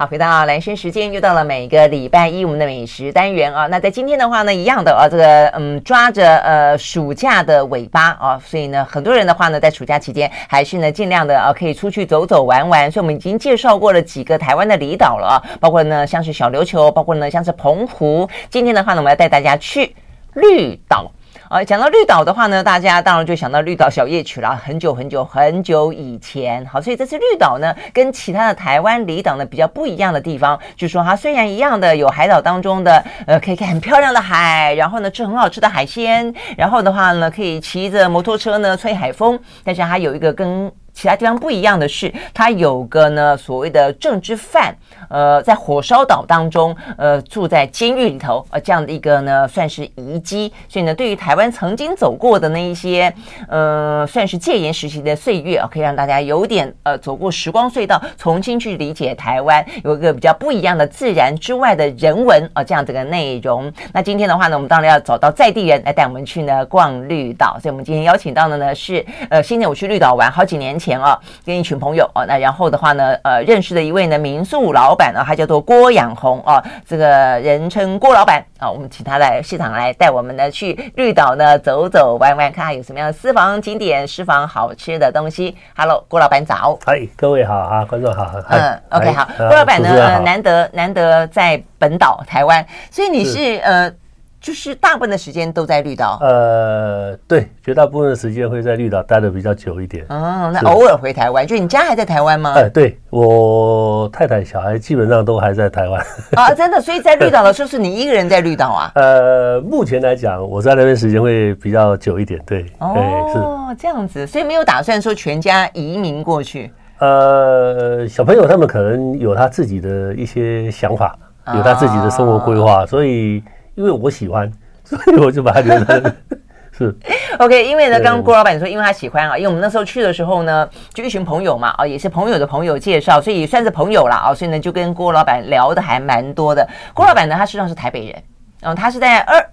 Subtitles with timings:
[0.00, 3.66] 好，回到兰萱时间，又到了每个礼拜一我们的美食单元啊。
[3.66, 12.88] 那在今天的话呢，一样的啊，这个嗯，抓着呃暑假的尾巴啊，所以呢，很多人的话呢，在暑假期间还是呢尽量的啊，可以出去走走玩玩。
[12.88, 18.28] 所以我们已经介绍过了几个台湾的离岛了啊，包括呢像是小琉球，包括呢像是澎湖。
[18.50, 19.96] 今天的话呢，我们要带大家去
[20.34, 21.10] 绿岛。
[21.48, 24.54] 啊，讲到绿岛的话呢，大家当然就想到绿岛小夜曲了。
[24.54, 44.74] 很久很久很久以前，好，所以这次绿岛呢，跟其他的台湾离岛呢比较不一样的地方，就是说它虽然一样的有海岛当中的呃可以看很漂亮的海，然后呢吃很好吃的海鲜，然后的话呢可以骑着摩托车呢吹海风，但是它有一个跟其他地方不一样的是，它有个呢所谓的政治犯，
[45.08, 50.52] 呃，在火烧岛当中，呃，住在监狱里头，呃，这样的一个呢算是遗迹。
[50.68, 53.14] 所以呢，对于台湾曾经走过的那一些，
[53.46, 63.72] 呃，算是戒严时期的岁月啊，可以让大家有点呃走过时光隧道，重新去理解台湾有一个比较不一样的自然之外的人文啊，这样这个内容。
[63.92, 70.87] 那今天的话呢，我们当然要找到在地人来带我们去呢逛绿岛，所以我们今天邀请到的呢是呃，今年我去绿岛玩好几年前。
[70.88, 77.06] 前啊，跟一群朋友啊，那然后的话呢，呃，认识的一位呢民宿老板啊，他叫做郭养红啊，这个
[77.40, 85.54] 人称郭老板啊，我们请他来现场来带我们呢去绿岛呢走走玩玩，看看有什么样的私房景点、私房好吃的东西。
[85.76, 86.78] Hello，郭老板早。
[86.86, 88.26] 嗨，各位好啊，观众好。
[88.48, 93.92] 嗯，OK，好，郭老板呢，难得难得在本岛台湾，所以你是，是呃。
[94.40, 100.06] 就是大部分的时间都在绿岛，呃，对，绝大部分的时间会在绿岛待的比较久一点。
[100.08, 102.52] 哦，那偶尔回台湾，就你家还在台湾吗？
[102.54, 106.00] 哎，对，我太太小孩基本上都还在台湾。
[106.36, 108.92] 啊， 真的，所以在绿岛的时候是你一个人在绿岛啊？
[108.96, 112.40] 呃，目前来讲，我在那边时间会比较久一点。
[112.46, 116.72] 对，哦，是这样子，所以没有打算说全家移民过去。
[117.00, 121.18] 呃，小朋友他们可能有他自己的一些想法，
[121.56, 123.42] 有他自己的生活规划，所以。
[123.78, 124.50] 因为我喜欢，
[124.82, 126.02] 所以我就把它留在。
[126.76, 126.92] 是
[127.38, 127.64] ，OK。
[127.64, 136.68] 因为呢，刚刚郭老板说，因为他喜欢啊，因为我们那时候去的时候呢，就一群朋友嘛，啊，也是朋友的朋友介绍，所以也算是朋友了啊，所以呢，就跟郭老板聊的还蛮多的。
[136.92, 138.22] 郭老板呢，他实际上是台北人，
[138.62, 139.44] 嗯，他是在二。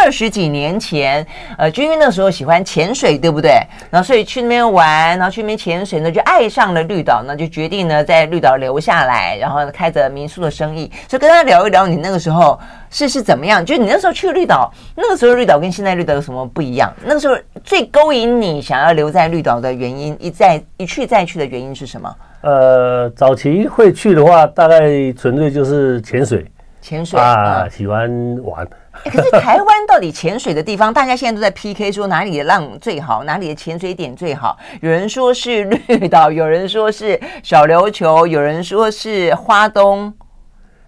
[0.00, 1.26] 二十几年前，
[1.56, 3.52] 呃，就因为那时候喜欢潜水，对不对？
[3.90, 10.90] 然后所以去那边玩，然后去那边潜水呢，就爱上了绿岛，那就决定呢在绿岛留下来，然后开着民宿的生意。
[11.08, 12.58] 所以跟他聊一聊，你那个时候
[12.90, 13.64] 是是怎么样？
[13.64, 16.92] 就你那时候去绿岛，那个时候绿岛跟现在绿岛有什么不一样？
[17.04, 22.14] 那个时候最勾引你想要留在绿岛的原因，一再一去再去的原因是什么？
[22.42, 26.46] 呃，早期会去的话，大概纯粹就是潜水，
[26.80, 28.08] 潜水啊，喜欢
[28.44, 28.66] 玩。
[29.04, 34.56] 欸、可是台湾到底潜水的地方，大家现在都在 PK 说哪里的浪最好，哪里的潜水点最好。
[34.80, 40.12] 有人说是绿岛， 有人说是小琉球，有人说是花东，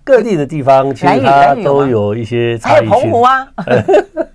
[0.05, 2.89] 各地的地方其实它都有一些差异。
[2.89, 3.49] 还有澎湖啊，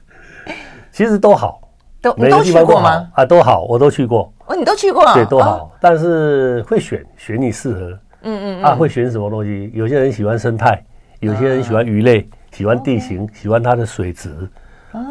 [0.92, 1.62] 其实都好，
[2.02, 3.08] 都你都去过吗？
[3.14, 4.32] 啊，都好，我都去过。
[4.48, 8.00] 哦，你都去过，对，都好，哦、但是会选选你适合。
[8.22, 9.72] 嗯，嗯嗯，啊，会选什么东西？
[9.74, 10.84] 有些人喜欢生态，
[11.20, 12.28] 有些人喜欢鱼类。
[12.56, 14.30] 嗯喜欢地形，喜欢它的水质。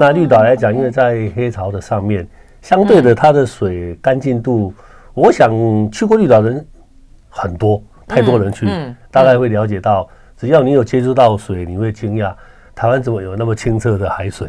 [0.00, 2.26] 那绿岛来讲，因为在黑潮的上面，
[2.62, 4.72] 相对的它的水干净度，
[5.12, 5.50] 我想
[5.90, 6.66] 去过绿岛的人
[7.28, 8.66] 很多，太多人去，
[9.10, 12.34] 大概会了解到，只要你有接触到水，你会惊讶，
[12.74, 14.48] 台湾怎么有那么清澈的海水？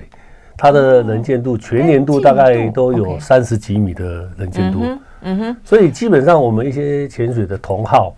[0.55, 4.85] 它的能见度全年度大概都有三十几米的能见度。
[5.23, 8.15] 嗯哼，所以基本上我们一些潜水的同号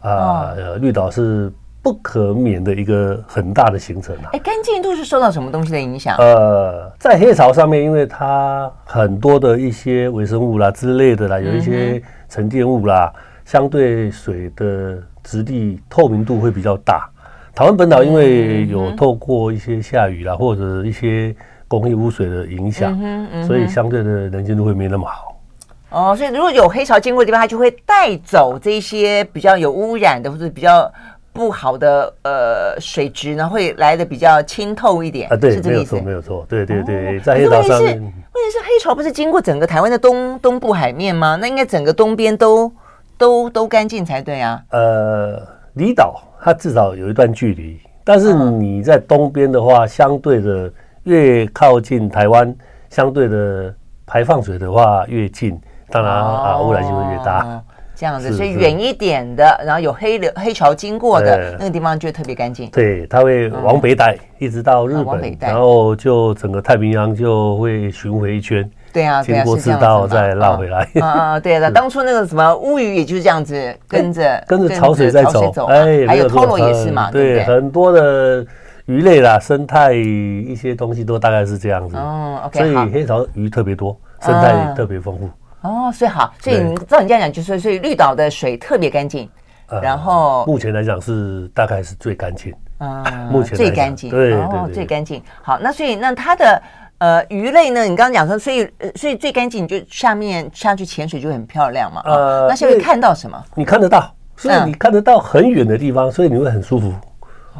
[0.00, 1.52] 啊，绿岛是。
[1.84, 4.30] 不可免的一个很大的行程啊！
[4.32, 6.16] 哎，干净度是受到什么东西的影响？
[6.16, 13.12] 呃，在黑潮上面，因为它很多的一些微生物啦之类的啦，有一些沉淀物啦，
[13.44, 17.06] 相对水的质地透明度会比较大。
[17.54, 21.36] 台湾本岛因为有透过一些下雨啦，或者一些
[21.68, 22.98] 工业污水的影响，
[23.46, 25.36] 所以相对的能见度会没那么好。
[25.90, 30.90] 哦，所以如果有黑潮经过的地方，它就会带走这些比较有污染的或者比较。
[31.34, 41.36] 不好的呃水质呢，会来的比较清透一点啊，对，没有错，没有错，对对对，在黑潮上面，问题是，黑潮不是经过整个台湾的东东部海面吗？
[41.40, 42.72] 那应该整个东边都
[43.18, 44.62] 都都干净才对啊。
[44.70, 45.42] 呃，
[45.72, 50.72] 离岛它至少有一段距离，但是你在东边的话，相对的
[51.02, 52.54] 越靠近台湾，
[52.90, 53.74] 相对的
[54.06, 55.60] 排放水的话越近，
[55.90, 57.60] 当然啊污染就会越大。
[57.96, 62.68] 这样子，所以远一点的，然后有黑流黑潮经过的那个地方就特别干净。
[62.70, 70.88] 对，它会往北带，一直到日本，然后就整个太平洋就会巡回一圈，对啊，经过赤道再绕回来。
[71.00, 73.54] 啊啊，对的，当初那个什么乌鱼，也就是这样子
[73.86, 75.66] 跟着跟着潮水在走。
[75.66, 78.44] 哎，还有托罗也是嘛，对，很多的
[78.86, 81.96] 鱼类啦，生态一些东西都大概是这样子。
[81.96, 85.30] 哦，OK，所以黑潮鱼特别多，生态特别丰富。
[85.64, 89.28] 哦，所以好，所以你照你这样讲，就是所以绿岛的水特别干净。
[89.82, 92.54] 然后目前来讲是大概是最干净。
[92.78, 95.22] 啊，目前最干净，对，哦，最干净。
[95.42, 96.62] 好，那所以那它的
[96.98, 97.84] 呃鱼类呢？
[97.84, 102.02] 你刚刚讲说，所以所以最干净，你就下面下去潜水就很漂亮嘛。
[102.04, 103.42] 呃，那下面看到什么？
[103.54, 106.92] 你看得到，所以你看得到很远的地方，所以你会很舒服。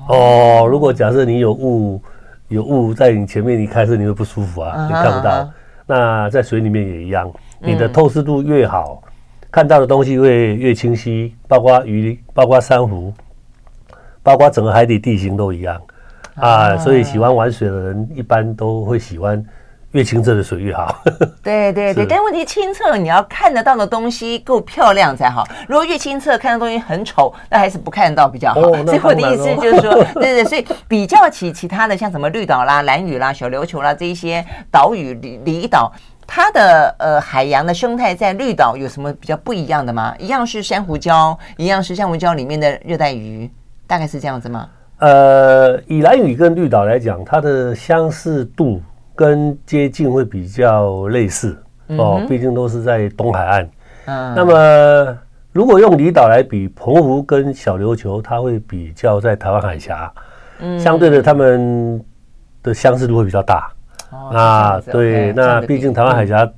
[0.08, 2.02] 哦，如果假设你有雾，
[2.48, 5.48] 有雾在你前面，你开车你会不舒服啊，你看不到。
[5.86, 7.30] 那在水里面也一样，
[7.64, 9.02] 你的透视度越好，
[9.50, 13.12] 看到的东西会越清晰，包括鱼，包括珊瑚。
[14.22, 15.78] 包括整个海底地形都一样
[16.36, 19.44] 啊，所以喜欢玩水的人一般都会喜欢
[19.92, 20.98] 越清澈的水越好。
[21.44, 25.46] 对对对，但问题清澈，你要看得到的东西够漂亮才好。
[25.68, 28.62] 如果越清澈看到东西很丑，那还是不看得到比较好。
[28.62, 35.92] 所以我的意思就是说， 对对，所以比较起其他的，像什么绿岛啦、蓝屿啦、小琉球啦这一些岛屿离离岛，
[36.26, 40.14] 它的呃海洋的生态在绿岛有什么比较不一样的吗？
[40.18, 43.50] 一样是珊瑚礁，一样是珊瑚礁里面的热带鱼。
[43.86, 44.66] 大概是这样子吗？
[44.98, 48.80] 呃，以蓝屿跟绿岛来讲，它的相似度
[49.14, 53.70] 跟接近会比较类似、嗯、哦，毕竟都是在东海岸。
[54.06, 55.18] 嗯，那么
[55.52, 60.10] 如果用离岛来比，澎湖跟小琉球，它会比较在台湾海峡。
[60.60, 62.02] 嗯，相对的，它们
[62.62, 63.70] 的相似度会比较大。
[64.14, 66.48] 哦，那对，那毕竟台湾海峡。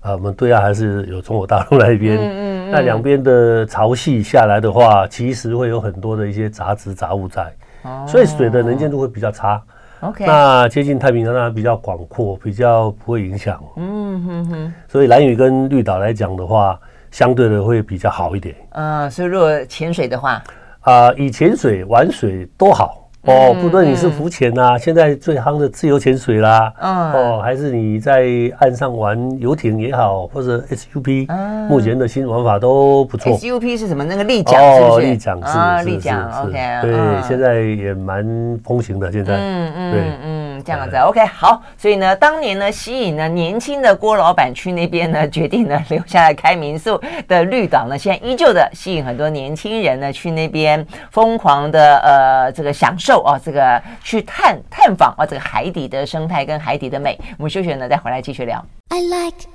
[0.00, 7.52] 啊，我们对岸还是有中国大陆那一边，嗯那两边的潮汐下来的话，其实会有很多的一些杂质杂物在，
[7.82, 9.60] 哦、所以水的能见度会比较差。
[10.00, 13.60] OK，那接近太平洋那比较广阔，比较不会影响。
[13.76, 14.74] 嗯哼哼。
[14.86, 16.78] 所以蓝屿跟绿岛来讲的话，
[17.10, 18.54] 相对的会比较好一点。
[18.74, 20.40] 嗯，所以如果潜水的话，
[20.82, 22.97] 啊，以潜水玩水都好。
[23.22, 28.24] 哦，不论你是浮潜呐，现在最夯的自由潜水啦，哦，还是你在
[28.58, 31.26] 岸上玩游艇也好，或者 SUP，
[31.68, 33.36] 目前的新玩法都不错。
[33.36, 34.04] SUP 是什么？
[34.04, 35.06] 那个立桨是不是？
[35.06, 38.24] 立桨是啊，立桨 OK，对，现在也蛮
[38.64, 39.10] 风行的。
[39.12, 41.62] 现在，嗯嗯，对，嗯，这样子 OK 好。
[41.78, 53.22] 所以呢，当年呢，吸引了年轻的郭老板去那边呢，决定呢留下来开民宿的绿岛呢，现在依旧的吸引很多年轻人呢去那边疯狂的呃这个享受。
[53.24, 58.62] 哦，这个去探探访哦，这个海底的生态跟海底的美，我们休息呢，再回来继续聊。
[58.90, 59.48] I like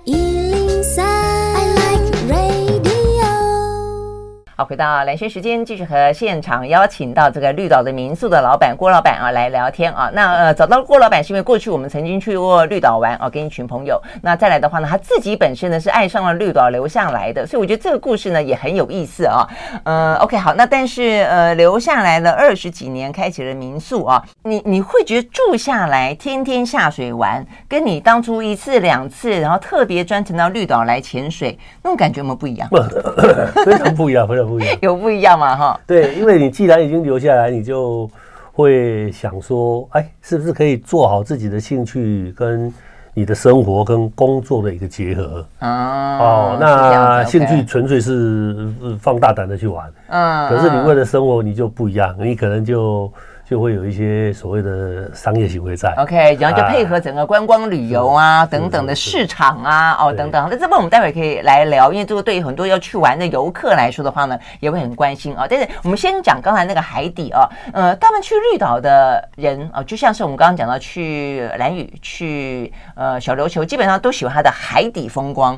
[4.55, 10.11] 好，回到蓝轩时间，继续和现场邀请到这个绿岛的民宿的老板郭老板啊来聊天啊。
[10.13, 13.99] 那呃，找到郭老板是因为过去我们曾经去过绿岛玩啊，跟一群朋友。
[14.21, 19.49] 那再来的话呢，他自己本身呢是爱上了绿岛留下来的，所以我觉得这个故事呢也很有意思啊。
[19.85, 32.69] 呃，OK，好，那但是呃留下来了二十几年，开启了民宿啊，你你会觉得住下来天天下水玩，跟你当初一次两次，然后特别专程到绿岛来潜水，那种感觉有没有不一样？
[33.65, 34.42] 非常不一样，非常。
[34.45, 35.55] 不一样， 有不一样嘛？
[35.55, 38.09] 哈，对，因为你既然已经留下来，你就
[38.51, 42.73] 会想说，哎，是不是可以做好自己的兴趣跟
[43.13, 45.45] 你的生活跟工作的一个结合？
[45.59, 48.67] 哦，哦，那兴趣纯粹是
[48.99, 53.11] 放大胆的去玩，嗯，可是你为了生活，你就不一样，你可能就。
[53.53, 65.45] 就会有一些所谓的商业行为在，OK，然后就配合整个观光旅游啊等等的市场啊，哦等等，那这边我们待会可以来聊，因为这个对于很多要去玩的游客来说的话呢，也会很关心啊。
[65.47, 75.55] 但是我们先讲刚才那个海底啊，呃，他们去绿岛的人啊，就像是我们刚刚讲到去蓝屿、去呃小琉球，基本上都喜欢它的海底风光。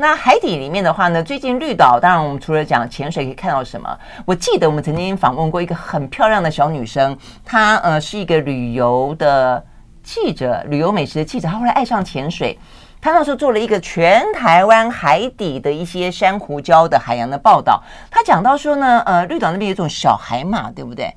[0.00, 3.98] 那海底里面的话呢，最近绿岛，当然我们除了讲潜水可以看到什么？
[4.24, 9.60] 我记得我们曾经访问过一个很漂亮的小女生，她呃是一个旅游的
[10.04, 12.56] 记者，旅游美食的记者，她后来爱上潜水，
[13.00, 17.82] 她那时候做了一个全台湾海底的一些珊瑚礁的海洋的报道。
[18.08, 21.12] 她讲到说呢，呃，绿岛那边有一种小海马，对不对？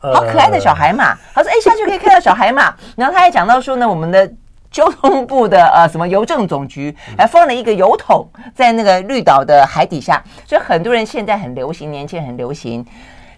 [0.00, 1.14] 好可爱的小海马。
[1.32, 2.74] 她说，哎，下去可以看到小海马。
[2.96, 4.28] 然后她还讲到说呢，我们的。
[4.74, 12.84] 交通部的呃什么邮政总局还放了一个邮筒在那个绿岛的海底下，所以很多人现在很流行，年轻人很流行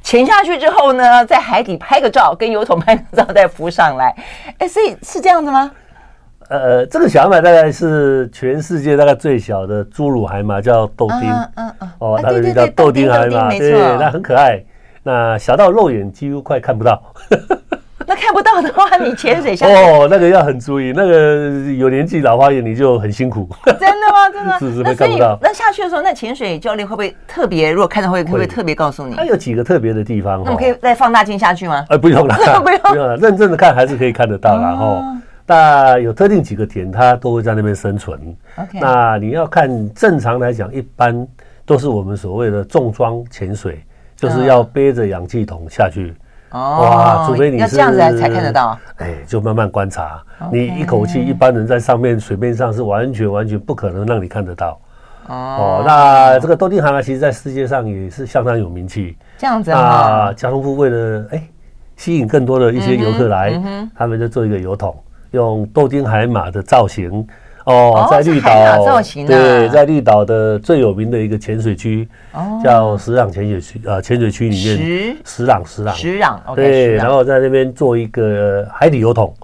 [0.02, 4.16] 潜下去之后呢，在海底拍个照，跟油桶拍个照再浮上来。
[4.56, 5.70] 哎，所以是这样子吗？
[6.48, 11.30] 呃，这个小海马大概是全世界大概最小的侏儒海马，叫豆丁。
[11.30, 11.92] 嗯嗯嗯。
[11.98, 14.64] 哦，它的叫豆丁海马，对，那很可爱。
[15.02, 17.02] 那小到肉眼几乎快看不到。
[18.06, 23.48] 那看不到的话，你潜水下去哦，那个要很注意，那个有年纪老花眼你就很辛苦。
[23.66, 24.30] 真的吗？
[24.32, 24.58] 真的？
[24.58, 25.36] 是 是，看不到。
[25.42, 27.70] 那下去的时候，那潜水教练会不会特别？
[27.70, 29.16] 如果看到会，会不会特别告诉你？
[29.16, 30.42] 它有几个特别的地方。
[30.44, 31.84] 那我可以再放大镜下去吗？
[31.88, 34.60] 哎，不用了， 不用，不用了，认真的看还是可以看得到。
[34.60, 35.02] 然后，
[35.44, 38.18] 那有特定几个点，它都会在那边生存。
[38.80, 41.26] 那你要看正常来讲，一般
[41.64, 43.84] 都是我们所谓的重装潜水，
[44.16, 46.14] 就是要背着氧气筒下去。
[46.56, 48.78] 哦，哇，除非你是要这样子才看得到。
[48.96, 50.22] 哎，就慢慢观察。
[50.50, 54.80] 你一口气，一般人在上面水面上是完全完全不可能让你看得到。
[55.26, 59.18] 哦，那这个豆丁航啊，其实在世界上也是相当有名气。
[59.36, 61.42] 这样子啊，交通部为了哎
[61.96, 63.60] 吸引更多的一些游客来，
[63.94, 64.96] 他们就做一个油桶，
[65.32, 67.26] 用豆丁海马的造型。
[67.66, 72.08] 哦，在绿岛，对，在绿岛的最有名的一个潜水区，
[72.62, 79.35] 叫石朗潜水区啊，潜水区里面，石朗石朗石朗，对，然后在那边做一个海底油桶，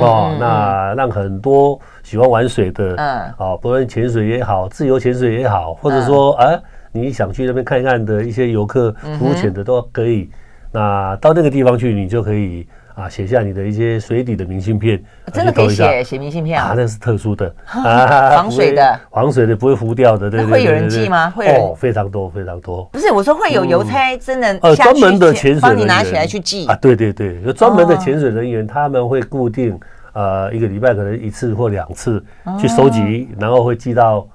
[0.00, 6.58] 哦，那让很多喜欢玩水的，嗯，哦，不论潜水也好，自由潜水也好，或者说啊，
[6.90, 10.30] 你想去那边看一看的一些游客浮潜的都可以，
[10.72, 12.66] 那到那个地方去，你就可以。
[12.98, 15.00] 啊，写下你的一些水底的明信片，
[15.32, 16.74] 真的可以写写明信片啊？
[16.76, 20.50] 那是特殊的， 啊，防水的，防水的不会浮掉的，对对。
[20.50, 21.30] 会有人寄吗？
[21.30, 22.84] 会有，非常多非常多。
[22.92, 26.74] 不是，我说会有邮差真的呃专门的潜水帮你拿起来去寄啊？
[26.82, 29.78] 对对对，有专门的潜水人员，他们会固定
[30.12, 32.20] 呃一个礼拜可能一次或两次
[32.60, 34.26] 去收集，然后会寄到。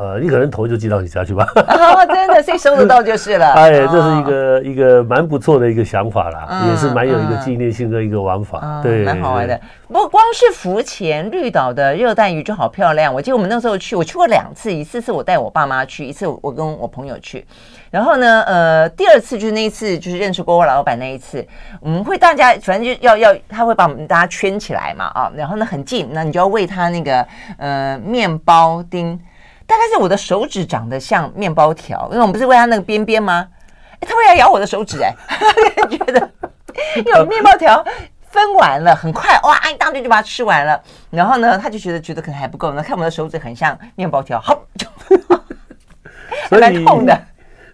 [0.00, 1.46] 呃，你可能头就寄到你家去吧。
[1.52, 3.52] 哦，真的，谁收得到就是了。
[3.52, 9.60] 哎，这是一个一个蛮不错的一个想法啦，也是蛮有一个纪念性的一个玩法，对，蛮好玩的。
[9.88, 13.12] 不过光是浮潜，绿岛的热带鱼就好漂亮。
[13.12, 17.44] 我记得我们那时候去，我去过两次，一次是我带我爸妈去，一次我跟我朋友去。
[17.90, 21.46] 然后呢，呃，第二次就是那一次，就是认识郭老板那一次，
[21.78, 27.26] 我们会大家反正就要要，他会把我们大家圈起来嘛，啊，然后呢很近，那你就要喂他那个
[27.58, 29.20] 呃面包丁。
[29.70, 33.46] 大概是我的手指长得像面包条，因为我们不是喂它那个边边吗？
[33.92, 35.14] 哎，它会来咬我的手指哎，
[35.88, 36.28] 觉得
[36.98, 37.84] 因为面包条
[38.20, 40.82] 分完了，很快哇，一大堆就把它吃完了。
[41.10, 44.60] 然后呢，他就觉得觉得可能还不够，那看我们的手指很像面包条，好，
[46.50, 47.16] 还蛮痛的。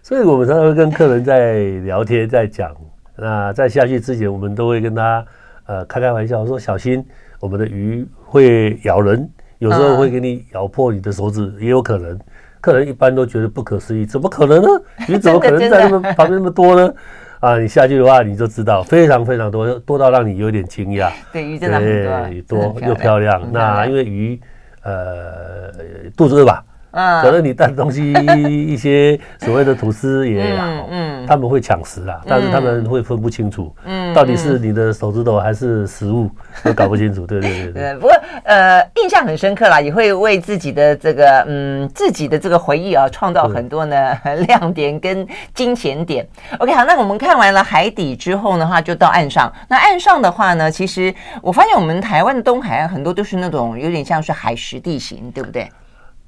[0.03, 2.71] 所以我们常常会跟客人在聊天，在讲。
[3.15, 5.25] 那在下去之前，我们都会跟他
[5.65, 7.03] 呃开开玩笑说，小心
[7.39, 9.27] 我们的鱼会咬人。
[9.59, 12.19] 有时候会给你咬破你的手指，也有可能。
[12.59, 14.67] 客人一般都觉得不可思议，怎么可能呢？
[15.07, 16.93] 你怎么可能 在那么旁边那么多呢？
[17.39, 21.11] 啊，你下去的话，你就知道非常非常多，多到让你有点惊讶。
[21.31, 23.41] 对，鱼真的很多，多又漂亮。
[23.51, 24.39] 那因为鱼，
[24.81, 25.71] 呃，
[26.15, 26.63] 肚子饿吧。
[26.91, 28.13] 嗯，可能你带东西
[28.67, 36.29] 一些所谓的吐司也好，嗯，他们会抢食啊，但是他们会分不清楚，嗯，到底是你的手指头还是食物，
[36.63, 37.95] 都搞不清楚，对对对 对。
[37.95, 38.11] 不过
[38.43, 44.17] 呃，印象很深刻啦，也会为自己的这个嗯自己的这个回忆啊，创造很多呢
[44.47, 46.25] 亮点跟金钱点。
[46.59, 49.51] OK，好，那我们看完了海底之后的话，就到岸上。
[49.67, 55.69] 那岸上的话呢，其实我发现我们台湾的东海岸很多都是那种有点像是海蚀地形，对不对？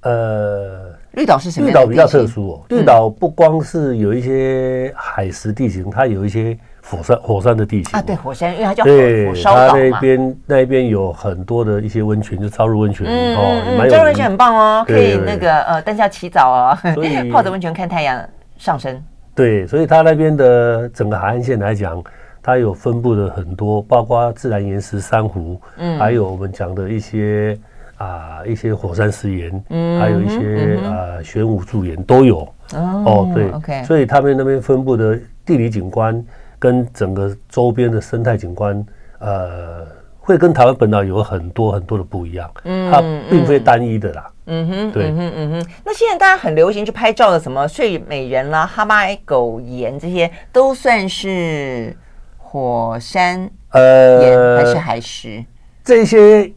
[0.01, 1.67] 呃，绿岛是什么？
[1.67, 2.61] 绿岛比较特殊哦。
[2.69, 8.01] 绿岛不光是有一些海蚀地形，它有一些火山火山的地形啊。
[8.01, 9.73] 对，火山，因为它叫火烧岛嘛。
[9.73, 16.77] 它那边那边有很多的一些温泉，就超入温泉哦，嗯，超入温泉很棒哦，可以那个呃，但是要洗澡哦，
[17.29, 18.23] 泡着温泉看太阳
[18.57, 19.01] 上升。
[19.35, 22.01] 对，所以它那边的整个海岸线来讲，
[22.41, 27.59] 它有分布的很多，包括自然岩石、珊瑚，嗯，还有我们讲的一些。
[27.99, 32.47] 啊，一些火山石岩，嗯，还有一些啊玄武柱岩都有。
[32.73, 36.23] 哦，对，OK，所以他们那边分布的地理景观
[36.57, 38.85] 跟整个周边的生态景观，
[39.19, 39.85] 呃，
[40.17, 42.49] 会跟台湾本岛有很多很多的不一样。
[42.63, 44.31] 嗯，它并非单一的啦。
[44.45, 45.69] 嗯哼，对，嗯哼，嗯哼。
[45.83, 51.93] 那现在大家很流行去拍照的，什么睡美人啦、哈巴狗岩，这些都算是
[52.37, 55.43] 火山呃还是海石？
[55.83, 56.49] 这些。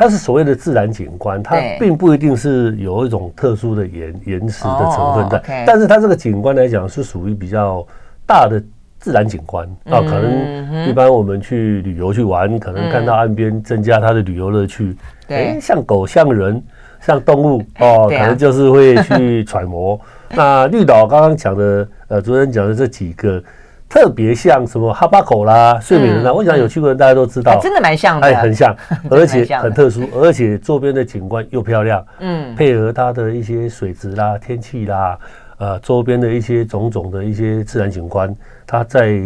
[0.00, 7.86] 它是所谓的自然景观，它并不一定是有一种特殊的岩岩石的成分在，但是它这个景观来讲是属于比较
[8.26, 8.58] 大的
[8.98, 10.00] 自然景观啊。
[10.00, 14.96] 可能一般我们去旅游去玩，可能看到岸边增加它的旅游乐趣。
[15.28, 16.62] 对，像狗、像人、
[17.02, 20.00] 像动物 哦，可能就是会去揣摩。
[20.34, 23.42] 那绿岛刚刚讲的，呃，主持人讲的这几个。
[23.90, 28.74] 特别像什么哈巴狗啦、睡美人啦，我想有去过的人大家都知道，真的蛮像的，哎，很像，
[29.10, 35.18] 而且很特殊，而且周边的景观又漂亮，嗯，配合它的一些水质啦、天气啦，
[35.58, 38.32] 呃，周边的一些种种的一些自然景观，
[38.64, 39.20] 它在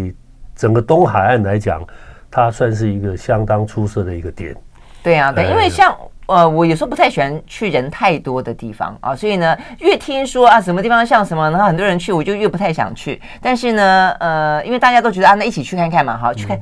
[0.57, 1.85] 整个东海岸来讲，
[2.31, 4.57] 它算是一个相当出色的一个点。
[5.03, 5.95] 对啊，对，因为像
[6.27, 13.21] 呃，我有时候不太喜欢去人太多的地方啊，所以呢，越听说啊什么地方像什么，然后很多人去，我就越不太想去。
[13.41, 16.59] 但是呢，呃，因为大家都觉得啊，那一起去看看嘛，好，去看，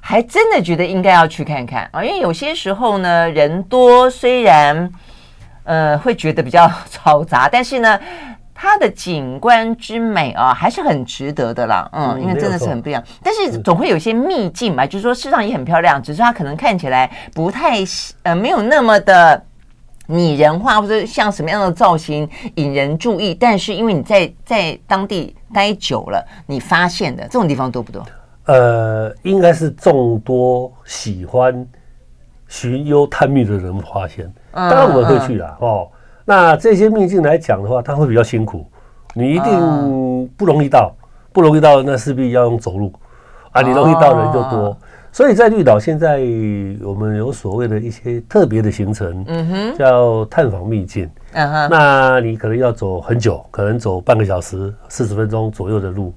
[0.00, 4.90] 还真的觉得应该要去看看啊，因为有些时候呢，人多虽然
[5.64, 8.00] 呃会觉得比较 嘈杂，但是呢。
[8.64, 11.86] 它的景观之美啊，还是很值得的啦。
[11.92, 13.04] 嗯，因为真的是很不一样。
[13.22, 17.80] 但是总会有些秘境嘛，就是说世上也很漂亮，只是它可能看起来不太
[18.22, 19.44] 呃没有那么的
[20.06, 23.34] 拟人化，或者像什么样的造型引人注意。
[23.34, 28.02] 但是因为你在在当地待久了，你发现的这种地方多不多？
[28.46, 31.66] 呃，应该是众多喜欢
[32.48, 34.32] 寻幽探秘的人发现。
[34.52, 35.86] 当然我们会去啦，哦。
[36.24, 38.66] 那这些秘境来讲的话，它会比较辛苦，
[39.14, 40.94] 你一定不容易到，
[41.32, 42.90] 不容易到，那势必要用走路
[43.52, 43.60] 啊。
[43.60, 44.74] 你容易到人就多，
[45.12, 46.20] 所以在绿岛现在
[46.82, 56.14] 我们有所谓的一些特别的行程，嗯哼，叫探访秘境，嗯哼，那你可能要走很久，可能走半个小时、四十分钟左右的路。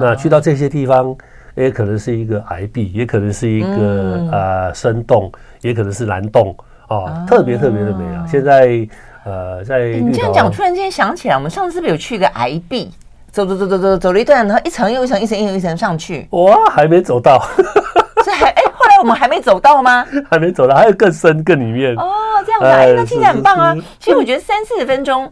[0.00, 1.14] 那去到这些地方，
[1.54, 6.56] 也可能是一个崖壁，也可能是一个呃深洞，也可能是蓝洞
[6.88, 8.24] 啊，特别特别的美啊。
[8.26, 8.88] 现在。
[9.24, 12.90] 呃，在你这样讲，突然间想起来，我们上次是不是有去一个崖壁，
[13.30, 16.26] 走走走走走走了一段，然后一层又一层，一层又一层上去。
[16.30, 17.38] 哇，还没走到，
[18.24, 20.06] 这还哎，后来我们还没走到吗？
[20.30, 21.94] 还没走到，还有更深更里面。
[21.96, 22.12] 哦，
[22.46, 23.74] 这样子，哎，那听起来很棒啊。
[23.98, 25.30] 其实我觉得三四十分钟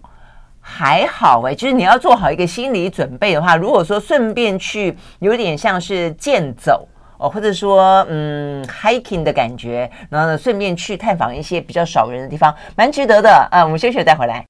[0.61, 6.87] 还好哎，就是你要做好一个心理准备的话，如果说顺便去，有点像是健走。
[7.19, 13.49] 哦，或者说，嗯，hiking 的感觉，然后呢，顺便去探访一些比较少人的地方，蛮值得的。
[13.51, 14.45] 啊，我们休息再回来。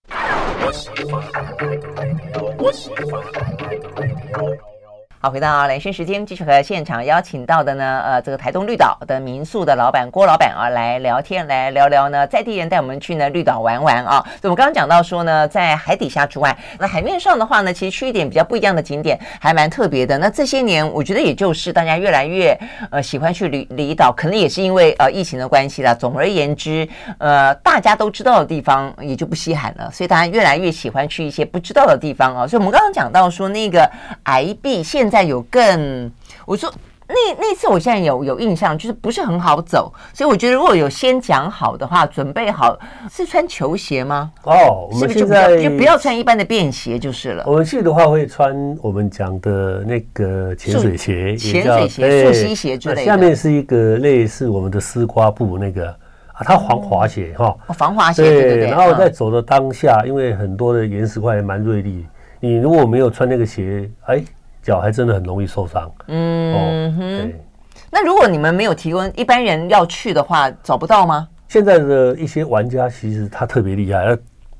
[5.21, 14.25] 好，回到连线时间，继续和现场邀请到的呢，呃，这个台东绿岛的民宿的老板郭老板啊，来聊天，来聊聊呢，在地人带我们去呢绿岛玩玩啊。
[14.43, 20.17] 我们刚刚讲到说呢，在海底下之外，那海面上的话呢，其实去一点比较不一样的景点，还蛮特别的。
[20.19, 22.57] 那这些年，我觉得也就是大家越来越
[22.93, 25.93] 呃喜欢去离离岛，可能也是因为呃疫情的关系啦。
[25.93, 32.47] 总而言之，呃，大家都知道的地方也就不稀罕了，所以大家越来越喜欢去一些不知道的地方啊。
[32.47, 33.81] 所以我们刚刚讲到说那个
[34.27, 36.13] 崖壁现现在有更，
[36.45, 36.71] 我说
[37.09, 42.79] 那那次我现在有有印象，就是不是很好走，所以我觉得如果有先讲好的话，准备好
[43.11, 44.31] 是穿球鞋吗？
[44.43, 47.45] 哦，我们现在就不要穿一般的便鞋就是了。
[47.47, 53.05] 我们去的话会穿我们讲的那个潜水鞋，潜水鞋、溯溪鞋之类的。
[53.07, 55.89] 下面是一个类似我们的丝瓜布那个
[56.35, 58.67] 啊，它防滑鞋哈，防滑鞋对对对。
[58.67, 62.07] 然后在走的当下，因为很多的岩石块蛮锐利，
[62.39, 64.23] 你如果没有穿那个鞋，哎。
[64.63, 65.91] 脚还真的很容易受伤。
[66.09, 67.45] 嗯哼，对。
[67.91, 71.29] 那如果你们没有提供，一般人要去的话，找不到吗？
[71.49, 74.17] 现在的一些玩家其实他特别厉害，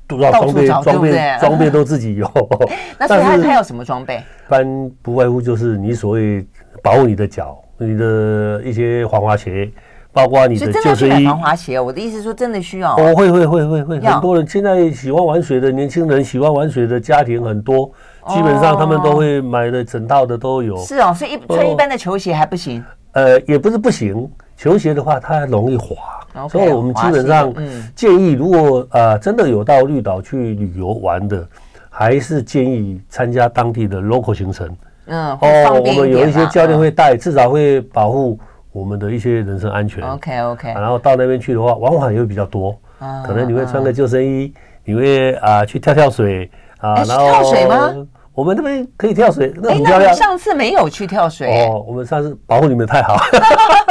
[0.07, 2.31] 都要装备装备装备都自己有。
[2.97, 4.17] 那所以他他有什么装备？
[4.17, 6.45] 一般不外乎就是你所谓
[6.81, 9.71] 保护你的脚，你的一些防滑鞋。
[10.11, 17.89] 包括你的救生衣、防滑鞋，我的意思是说，真的需要哦，会会会会会，很多人现在喜欢玩水的年轻人，喜欢玩水的家庭很多，
[18.27, 20.77] 基本上他们都会买的整套的都有。
[20.77, 22.83] 是哦，所以一穿一般的球鞋还不行。
[23.13, 27.53] 呃，也不是不行，球鞋的话它容易滑，所以我们基本上
[27.95, 31.47] 建议，如果呃真的有到绿岛去旅游玩的，
[31.89, 34.69] 还是建议参加当地的 local 行程。
[35.07, 38.39] 嗯，哦，我们有一些教练会带，至少会保护。
[38.71, 42.79] 我们的一些人身安全，OK OK，然后到那边去的话，往返也会比较多，
[43.25, 44.53] 可能你会穿个救生衣，
[44.85, 46.49] 你会啊去跳跳水
[46.79, 47.93] 啊，然后跳水吗？
[48.33, 53.17] 我们那边可以跳水，那那你上次没有去跳水哦，我们上次保护你们太好，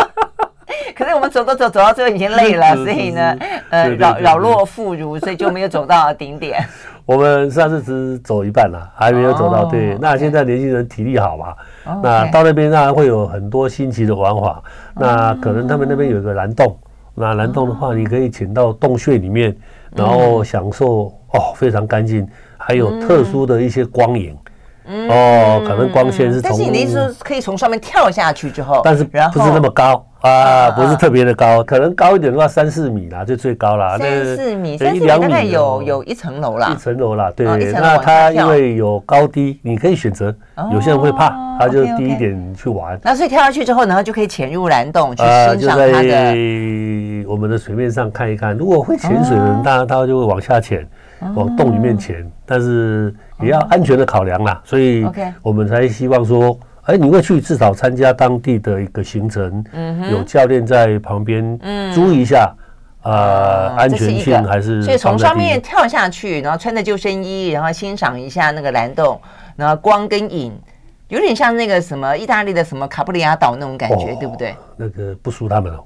[0.97, 3.37] 可是我们走走走走到最后已经累了，所以呢，
[3.69, 6.65] 呃扰扰弱妇孺，所以就没有走到顶点。
[7.05, 9.97] 我们上次只走一半了，还没有走到对。
[9.99, 11.55] 那现在年轻人体力好嘛？
[12.03, 14.63] 那到那边当然会有很多新奇的玩法。
[14.95, 16.79] 那可能他们那边有一个蓝洞，
[17.15, 19.57] 那蓝洞的话，你可以潜到洞穴里面，
[19.95, 22.29] 然后享受哦非常干净，
[22.69, 24.37] 还有特殊的一些光影。
[25.11, 30.71] 哦，可能光线是从，但是你的意思是可以从上面跳下去之后，但是不是那么高啊？
[30.71, 33.99] 不是特别的高，可能高一点的话三四米啦，就最高啦。
[33.99, 36.71] 三四米，三四米大概有有一层楼啦。
[36.73, 37.47] 一层楼啦，对。
[37.73, 40.35] 那它因为有高低，你可以选择。
[40.73, 42.99] 有些人会怕，他就低一点去玩。
[43.03, 47.25] 那所以跳下去之后，然后就可以潜入蓝洞去欣赏它的。
[47.29, 50.89] 我们的水面上看一看，如果会潜水的人，当然他就会往下潜。
[51.35, 55.07] 往洞里面潜，但是也要安全的考量啦，所以
[55.43, 62.55] 我们才希望说，哎，你会去至少参加当地的一个行程，嗯，有教练在旁边，嗯，注意一下，
[63.03, 64.83] 啊，安全性还是。
[64.83, 69.21] 所以从上面跳下去，然后穿着救生衣，然后欣赏一下那个蓝洞，
[69.57, 70.53] 然后光跟影，
[71.09, 74.55] 有点像那个什么意大利的什么卡布里亚岛那种感觉，对不对？
[74.77, 75.81] 那个不输他们了。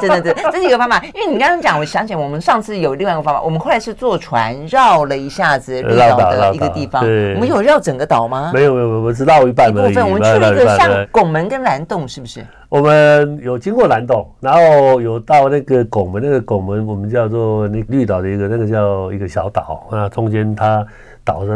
[0.00, 1.02] 真的，这这是一个方法。
[1.14, 7.02] 因为你刚刚讲，我想起我们上次有另外一个方法，我们后来是坐船绕了一下子绿岛的一个地方。
[7.02, 8.50] 我们有绕整个岛吗？
[8.54, 9.68] 没有没有没有，我只绕一半。
[9.70, 12.44] 一部分，我们去了一个像拱门跟蓝洞，是不是？
[12.68, 20.86] 我们有经过蓝洞，然后有到那个拱门，那个拱门我们叫做那绿岛的一个那个叫一个小岛，那中间它
[21.24, 21.46] 岛的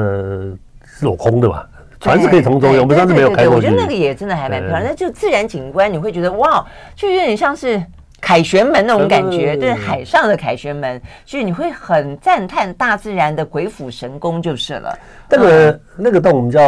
[0.85, 1.63] 是镂空的嘛。
[2.05, 3.67] 船是可以从中游，我们上次没有开过去。
[3.67, 6.63] 我觉得那个也真的还蛮漂亮，那就自然景观，你会觉得哇，
[6.95, 7.83] 就有点像是
[8.21, 14.99] 凯旋门那种感觉，对，海上的凯旋门，所以你会很赞叹大自然的鬼斧神工就是了。
[15.31, 16.61] 那个那个洞我们叫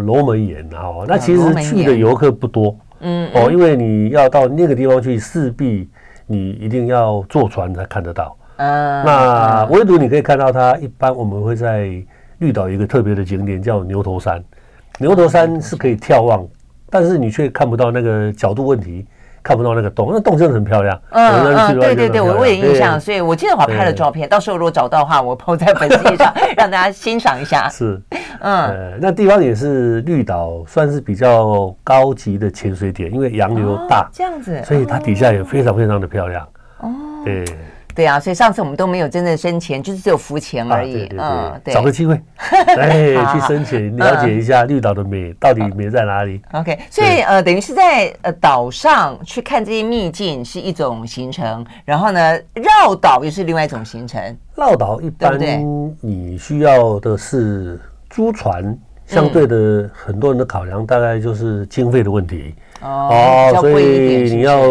[0.00, 5.88] 罗门岩啊，那其实去的游客不多，嗯哦，因为你要到那个地方去，势必
[6.26, 8.36] 你一定要坐船才看得到。
[8.56, 11.90] 嗯，那唯独你可以看到它，一般我们会在
[12.40, 14.44] 绿岛一个特别的景点叫牛头山。
[14.98, 16.46] 牛头山是可以眺望，
[16.90, 19.06] 但是你却看不到那个角度问题，
[19.42, 21.00] 看不到那个洞，那洞真的很漂亮。
[21.10, 27.68] 嗯嗯，对对对，我我也印象，所以我记得我拍了照片，到时候如果找到的话，我 po 在粉丝页上，让大家欣赏一下。
[27.72, 28.00] 是，
[28.40, 36.46] 嗯，那地方也是绿岛算是比较高级的潜水点，因为洋流大，这样子，所以它底下也非常非常的漂亮。
[36.78, 36.90] 哦，
[37.24, 37.44] 对。
[37.94, 41.08] 对啊，所以上次我们都没有真正深潜，就是只有浮潜而已。
[41.18, 42.20] 嗯，对，找个机会，
[42.78, 46.40] 哎，去深潜了解一下绿岛的美到底美在哪里。
[46.52, 54.20] OK，所以呃，等于是在呃岛上去看这些秘境是一种行程，然后呢绕岛又是另外一种行程。
[54.54, 55.38] 绕岛一般
[56.00, 58.76] 你需要的是租船，
[59.06, 62.54] 相对的很多人的考量大概就是经费的问题。
[62.82, 64.62] 哦，所以你要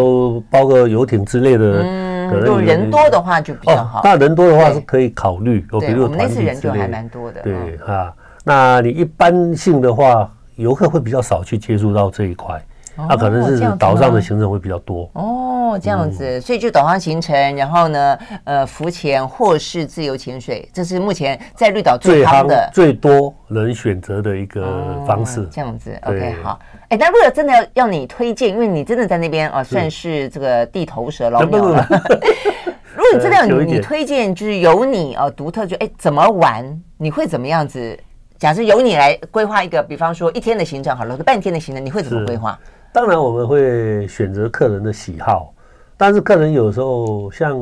[0.50, 2.11] 包个游艇之类的。
[2.40, 4.00] 如果人多的话就比较好。
[4.04, 5.66] 那人多的话是可以考虑。
[5.70, 7.40] 我比如我们那次人就还蛮多的。
[7.42, 8.12] 对啊，
[8.44, 12.60] 那你一般性的话，游客会比较少去接触到这一块。
[12.94, 15.08] 那可能是岛上的行程会比较多。
[15.14, 25.48] 哦，这样子，所以就岛上行程，然后呢，呃，浮潜或是自由潜水，这是目前在绿岛最夯的、最多人选择的一个方式。
[25.50, 26.58] 这样子，OK，好。
[26.92, 31.86] 哎，但如果真的要要你推荐，因为你真的在那边啊，算是这个地头蛇老鸟了。
[32.94, 36.62] 如果你真的要你推荐，就是由你啊独特，就哎怎么玩，
[36.98, 37.98] 你会怎么样子？
[38.36, 42.58] 假设由你来规划一个，比方说一天的行程好了，半天的行程，你会怎么规划？
[42.92, 45.54] 当然我们会选择客人的喜好，
[45.96, 47.58] 但是客人有时候像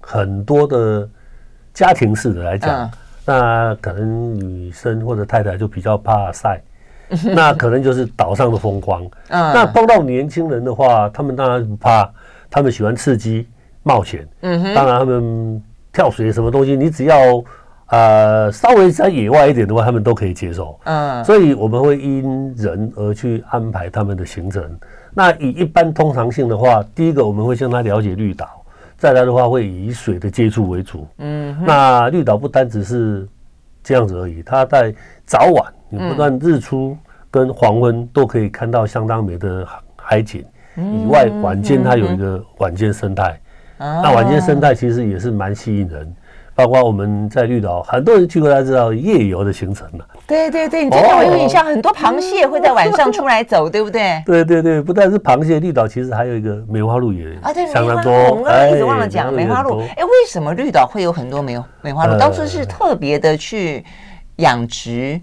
[0.00, 1.08] 很多的
[1.74, 2.90] 家庭式的来讲，嗯、
[3.24, 6.62] 那可能女生或者太太就比较怕晒。
[7.34, 9.02] 那可能就是岛上的风光。
[9.28, 12.10] 嗯，那碰到年轻人的话，他们当然不怕，
[12.48, 13.46] 他们喜欢刺激
[13.82, 14.26] 冒险。
[14.42, 17.16] 嗯哼，当然他们跳水什么东西，你只要
[17.88, 20.78] 呃稍微在野外一点的话，他们都可以接受。
[20.84, 24.62] 嗯，所以我们会因人而去安排他们的行程。
[25.12, 28.64] 那以一般通常性的话，第一个我们会向他了解绿岛，
[28.96, 31.06] 再来的话会以水的接触为主。
[31.18, 33.26] 嗯，那绿岛不单只是
[33.82, 34.94] 这样子而已，它在
[35.26, 35.72] 早晚。
[35.90, 36.96] 你不但日出
[37.30, 40.44] 跟黄昏都可以看到相当美的海景，
[40.76, 43.38] 以外晚间它有一个晚间生态，
[43.78, 46.14] 那晚间生态其实也是蛮吸引人，
[46.54, 50.06] 包括我们在绿岛，很多人去过才知道夜游的行程了。
[50.26, 54.22] 对对对，你知道我有印象，很多螃蟹会在晚上出来走，对不对？
[54.24, 58.12] 对对对，不但是螃蟹，绿岛其实还有一个梅花鹿也啊，对，相当多。
[58.12, 62.18] 我们刚刚一直忘了讲梅花鹿，哎，为什么绿岛会有很多梅梅花鹿？
[62.18, 63.84] 当初是特别的去
[64.36, 65.20] 养殖。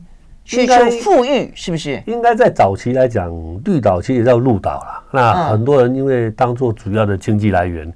[0.48, 2.02] 需求富裕是不是？
[2.06, 3.30] 应该在早期来讲，
[3.66, 5.04] 绿岛其实也叫鹿岛了。
[5.12, 7.94] 那很多人因为当做主要的经济来源，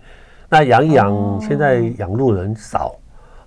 [0.49, 2.93] 那养一养，现在养鹿人少。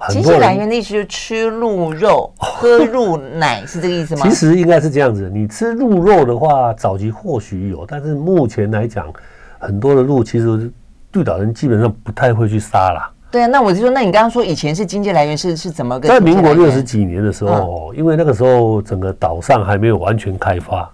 [0.09, 4.23] 经济来源的意思就是吃鹿肉、喝鹿奶，是这个意思吗？
[4.23, 5.31] 其实应该是这样子。
[5.33, 9.11] 你吃鹿肉的话，早期或许有，但是目前来讲，
[9.59, 10.71] 很多的鹿其实
[11.13, 13.14] 绿岛人基本上不太会去杀了。
[13.35, 16.07] 对啊，那我就说，那你刚刚说以前是经济来源是是怎么个？
[16.07, 20.89] 在民国六十几年的时候，因为那个时候整个岛上还没有完全开发，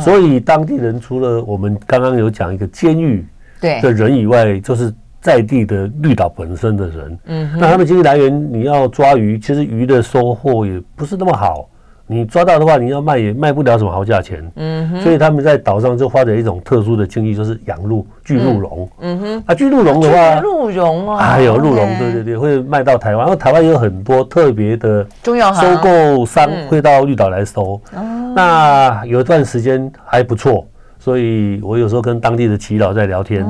[0.00, 3.24] 所以当地人除了我们刚刚有讲一个监狱
[3.60, 7.18] 的人以外，就是在地的绿岛本身的人。
[7.26, 11.68] 嗯，那他们经济来源，你要抓鱼，其实鱼的收获也不是那么好。
[12.08, 14.48] 你抓到的话，你要卖也卖不了什么好价钱。
[14.54, 18.88] 嗯哼，所以他们在岛上就发展一种特殊的经济，就是养鹿、巨鹿茸。
[19.00, 23.18] 嗯哼，啊，巨鹿茸的话，鹿茸啊，还有鹿茸，对对对，会卖到台湾。
[23.18, 27.80] 然后台湾有很多特别的中药行收购商会到绿岛来收。
[27.94, 30.64] 哦，那有一段时间还不错，
[31.00, 33.44] 所以我有时候跟当地的耆老在聊天。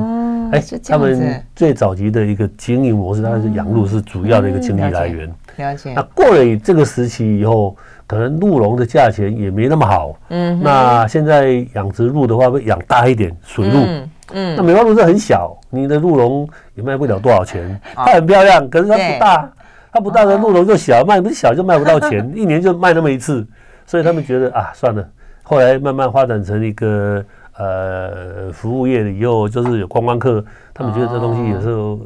[0.49, 5.29] 哎，他们最早期的一个经营模式，当然是养鹿是主要的一个经济来源。
[5.57, 5.91] 了解。
[5.93, 7.75] 那过了这个时期以后，
[8.07, 10.17] 可能鹿茸的价钱也没那么好。
[10.29, 10.59] 嗯。
[10.63, 13.85] 那现在养殖鹿的话，会养大一点水鹿。
[14.31, 14.55] 嗯。
[14.55, 17.79] 那梅花鹿是很小，你的鹿茸也卖不了多少钱。
[17.93, 19.51] 它很漂亮，可是它不大。
[19.91, 23.45] 它不大的鹿茸就小，卖不小就卖不到钱，一年就卖那么一次。
[23.85, 25.07] 所以他们觉得啊，算了。
[25.43, 27.23] 后来慢慢发展成一个。
[27.59, 31.99] 呃，服务业了以后就是有观光客，他们觉得这东西有时候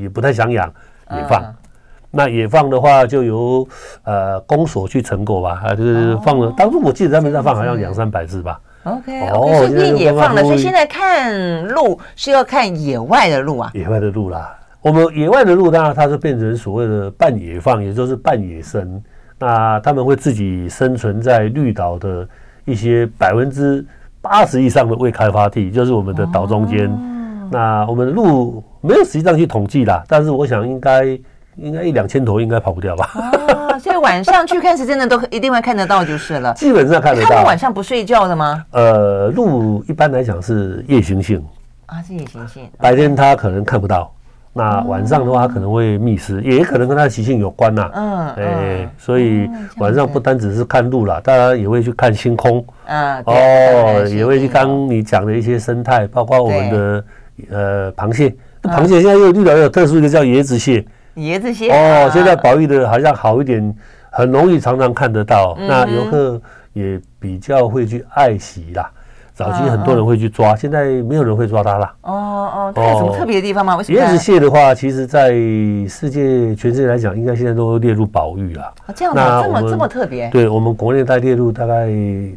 [0.00, 0.66] 也不太想养，
[1.10, 1.44] 也放。
[2.14, 3.66] 那野放的话，就由
[4.04, 6.52] 呃公所去成果吧，啊，就是放了。
[6.56, 8.60] 当初我记得他们在放，好像两三百只吧。
[8.84, 10.42] OK，哦，所以野放了。
[10.42, 14.56] 所以现在看鹿是要看野外的鹿啊，野外的鹿啦。
[14.80, 19.02] 我们野外的鹿，当然它是变成所谓的半野放，也就是半野生。
[19.38, 22.28] 那他们会自己生存在绿岛的
[22.64, 23.84] 一些百分之。
[24.26, 26.90] 八十以上的未开发地，就是我们的岛中间。
[26.90, 31.04] 哦、那我们的鹿没有实际上去统计啦，但是我想应该
[31.56, 33.10] 应该一两千头应该跑不掉吧。
[33.14, 36.52] 哦，所以晚上去看是真的都一定会看得到就是了。
[36.54, 37.28] 基本上看得到。
[37.28, 38.64] 他们晚上不睡觉的吗？
[38.72, 41.44] 呃，鹿一般来讲是夜行性
[41.86, 42.68] 啊，是夜行性。
[42.78, 44.10] 白天它可能看不到。
[44.56, 47.90] 那晚上的话，可能会觅食，也可能跟它的习性有关呐。
[47.92, 52.64] 嗯，哎，所以晚上不单只是看鹿啦，当然也会去看星空。
[52.86, 57.04] 嗯，哦，也会去刚你讲的一些生态，包括我们的
[57.50, 58.32] 呃螃蟹。
[58.62, 60.86] 螃蟹现在又遇到一个特殊一个叫椰子蟹。
[61.16, 61.70] 椰子蟹。
[61.70, 63.74] 哦，现在保育的好像好一点，
[64.10, 65.56] 很容易常常看得到。
[65.58, 66.40] 那游客
[66.72, 68.90] 也比较会去爱惜啦。
[69.34, 71.92] 早期很多人会去抓，嗯、现在没有人会抓它了。
[72.02, 72.12] 哦
[72.54, 73.74] 哦，它有什么特别的地方吗？
[73.76, 73.98] 为什么？
[73.98, 75.30] 椰子蟹的话，其实，在
[75.88, 78.62] 世界全世界来讲，应该现在都列入保育了。
[78.86, 79.42] 啊，这样吗？
[79.42, 80.30] 这么这么特别？
[80.30, 81.88] 对我们国内在列入，大概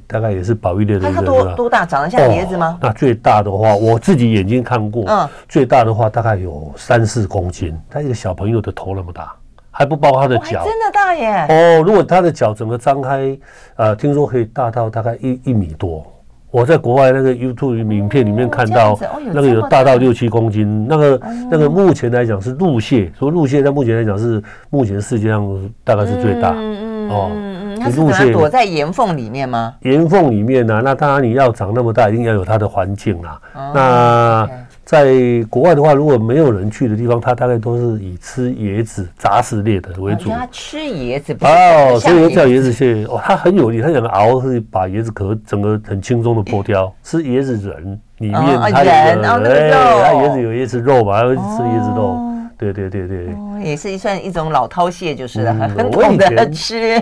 [0.08, 1.12] 大概也是保育列的。
[1.22, 1.86] 多多大？
[1.86, 2.78] 长得像椰子吗？
[2.82, 2.88] 哦？
[2.88, 9.32] 那最大的话，我自己眼睛看过，嗯，最大的话大概有三四公斤，它一个小朋友的头那么大，
[9.70, 10.64] 还不包括它的脚。
[10.66, 11.46] 真的大耶！
[11.48, 13.38] 哦，如果它的脚整个张开，
[13.76, 16.04] 呃，听说可以大到大概一一米多。
[16.50, 18.98] 我在国外那个 YouTube 影片里面看到，
[19.34, 26.52] 那个有大到六七公斤，那个那个目前来讲是陆蟹，说陆蟹在目前来讲是目前世界上大概是最大。
[26.52, 27.32] 嗯嗯哦，
[27.80, 29.74] 它是它躲在岩缝里面吗？
[29.82, 33.42] 岩缝里面呢，那当然你要长那么大，一定要有它的环境啦。
[33.74, 34.50] 那。
[34.88, 40.30] 在国外的话，如果没有人去的地方，它大概都是以吃椰子杂食类的为主。
[40.30, 52.18] 它吃椰子哦，所以叫椰子蟹哦，它很有力，它想熬是把椰子壳整个很轻松的剥掉，吃椰子仁里面它有哎，它椰子有椰子肉嘛，它会吃椰子肉。
[52.58, 53.28] 对对对对，
[53.62, 56.98] 也是算一种老饕蟹就是了，很懂得吃。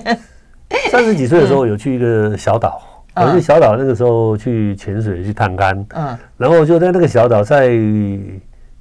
[0.89, 2.81] 三十几岁的时候有去一个小岛。
[3.15, 7.77] 我去小岛那个时候去潜水去探勘，嗯，然后就在那个小岛，在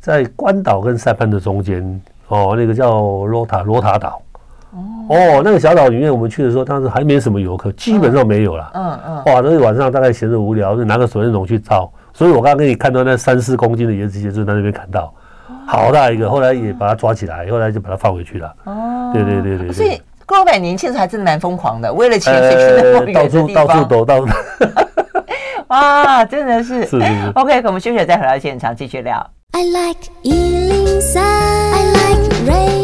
[0.00, 4.20] 在关岛跟塞班的中间，哦，那个叫罗塔罗塔岛，
[5.08, 15.14] 哦，那个小岛里面我们去的时候，当时还没什么游客，基本上没有了，嗯嗯，哇，那晚上大概闲着无聊，就拿个手电筒去照，所以我刚刚给你看到那三四公斤的椰子蟹，就在那边看到，
[15.66, 20.02] 好大一个，后来也把它抓起来，后来就把它放回去了，哦，对对对对对。
[20.26, 24.28] 郭老板年轻时还真的蛮疯狂的，为了潜水去那么远的地方，到处躲，到处。
[25.68, 26.82] 哇，真的是。
[26.84, 27.32] 是是是。
[27.34, 29.24] OK，我们休息再回到现场继续聊。
[29.52, 32.83] I like 103, I like radio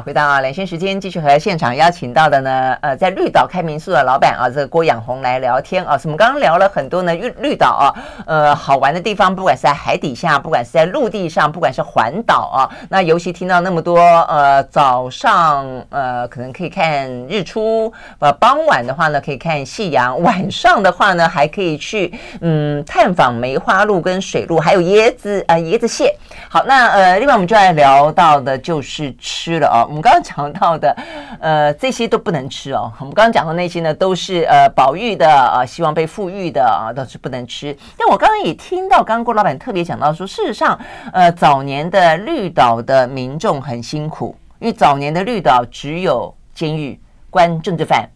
[0.00, 5.98] 回到啊，连线时间，继续和现场邀请到的呢，呃，在绿岛开民宿的老板啊，这个郭养红来聊天啊。
[6.04, 7.94] 我们刚刚聊了很多呢，绿绿岛啊，
[8.26, 26.14] 呃，好玩的地方，不管是在海底下，不管是在陆地上，不管是环岛啊，那尤其听到那么多，呃，早上呃，可能可以看日出，呃，傍晚的话呢，可以看夕阳， 晚上的话呢，还可以去嗯探访梅花鹿跟水鹿，还有椰子啊、呃，椰子蟹。
[26.48, 29.87] 好，那呃，另外我们就来聊到的就是吃了哦。
[29.88, 30.94] 我们刚刚讲到的，
[31.40, 32.92] 呃，这些都不能吃哦。
[33.00, 37.74] 我们刚刚讲的那些呢，都是呃保育的啊、希望被复育的啊，都是不能吃。
[37.96, 40.78] 但我刚刚也听到，刚刚郭老板特别讲到说，事实上，
[41.10, 48.06] 呃，早年的绿岛的民众很辛苦，因为早年的绿岛只有监狱关政治犯，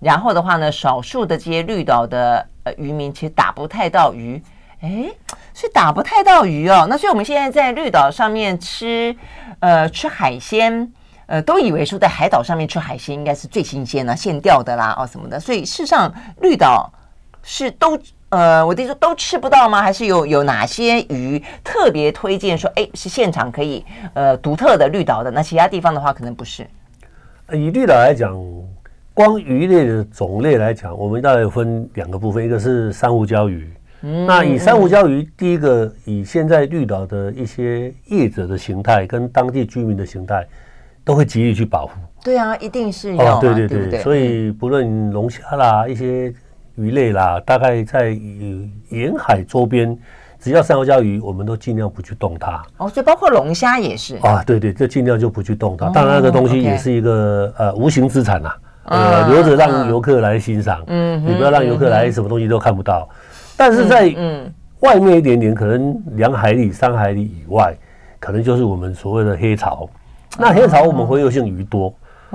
[0.00, 4.42] 然后的话呢，少数的这些绿岛的呃渔民其实打不太到鱼。
[4.82, 5.10] 哎，
[5.52, 6.86] 是打不太到鱼哦。
[6.88, 9.14] 那所以我们现在在绿岛上面吃，
[9.58, 10.90] 呃，吃海鲜，
[11.30, 15.38] 呃，都以为说在海岛上面吃海鲜应该是最新鲜的、现钓的啦，哦什么的。
[15.38, 16.92] 所以事实上，绿岛
[17.42, 17.96] 是都，
[18.30, 19.80] 呃，我弟说都吃不到吗？
[19.80, 25.30] 还是有有哪些鱼特别推荐说，哎，是现场可以，呃，独特的绿岛的？
[25.30, 26.66] 那其他地方的话，可能不是。
[27.52, 28.36] 以绿岛来讲。
[29.12, 33.70] 光鱼类的种类来讲，我们大概分两个部分，一个是珊瑚礁鱼。
[34.02, 40.46] 嗯，那以珊瑚礁鱼，第一个以现在绿岛的一些业者的形态跟当地居民的形态，
[41.10, 41.92] 都会极力去保护。
[42.22, 43.38] 对啊，一定是要、啊哦。
[43.40, 46.32] 对对对，对对，所以不论龙虾啦，一些
[46.76, 48.16] 鱼类啦，大概在
[48.90, 49.98] 沿海周边，
[50.38, 52.62] 只要珊瑚礁鱼，我们都尽量不去动它。
[52.76, 54.18] 哦，所以包括龙虾也是。
[54.18, 55.88] 啊，对对，就尽量就不去动它。
[55.88, 58.48] 当然，那个东西也是一个、哦 okay、呃无形资产呐、
[58.84, 60.84] 啊，呃，留着让游客来欣赏。
[60.86, 63.08] 嗯，你不要让游客来什么东西都看不到。
[63.10, 63.16] 嗯
[63.56, 67.76] 但是在嗯外面一点点，可能两海里、三海里以外，
[68.18, 69.88] 可能就是我们所谓的黑潮。
[70.38, 71.92] 那黑潮我们洄游性鱼多，